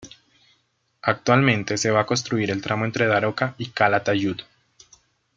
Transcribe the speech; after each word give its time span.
Actualmente 1.03 1.77
se 1.77 1.91
va 1.91 1.99
a 1.99 2.05
construir 2.07 2.49
el 2.49 2.59
tramo 2.59 2.85
entre 2.85 3.05
Daroca 3.05 3.53
y 3.59 3.69
Calatayud. 3.69 4.37